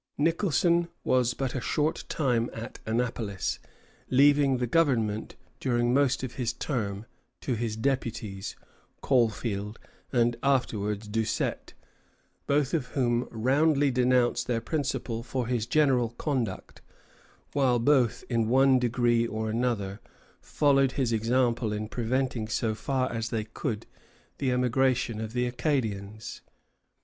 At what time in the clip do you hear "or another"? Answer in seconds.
19.27-20.01